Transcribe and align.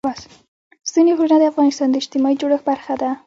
ستوني 0.89 1.11
غرونه 1.17 1.35
د 1.39 1.43
افغانستان 1.51 1.87
د 1.89 1.95
اجتماعي 2.01 2.35
جوړښت 2.41 2.65
برخه 2.71 2.93
ده. 3.01 3.09